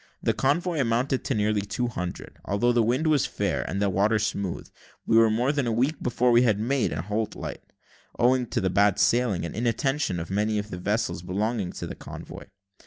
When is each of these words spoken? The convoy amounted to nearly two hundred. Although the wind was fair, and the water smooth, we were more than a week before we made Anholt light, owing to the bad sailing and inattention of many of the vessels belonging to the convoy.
The 0.23 0.33
convoy 0.33 0.79
amounted 0.79 1.23
to 1.25 1.35
nearly 1.35 1.61
two 1.61 1.87
hundred. 1.87 2.39
Although 2.43 2.71
the 2.71 2.81
wind 2.81 3.05
was 3.05 3.27
fair, 3.27 3.61
and 3.69 3.79
the 3.79 3.87
water 3.87 4.17
smooth, 4.17 4.67
we 5.05 5.15
were 5.15 5.29
more 5.29 5.51
than 5.51 5.67
a 5.67 5.71
week 5.71 6.01
before 6.01 6.31
we 6.31 6.41
made 6.53 6.89
Anholt 6.91 7.35
light, 7.35 7.61
owing 8.17 8.47
to 8.47 8.59
the 8.59 8.71
bad 8.71 8.97
sailing 8.99 9.45
and 9.45 9.55
inattention 9.55 10.19
of 10.19 10.31
many 10.31 10.57
of 10.57 10.71
the 10.71 10.79
vessels 10.79 11.21
belonging 11.21 11.71
to 11.73 11.85
the 11.85 11.93
convoy. 11.93 12.45